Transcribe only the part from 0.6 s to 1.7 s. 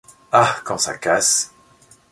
quand ça casse...